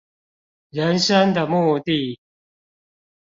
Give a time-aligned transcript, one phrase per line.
[0.71, 2.19] 人生的目的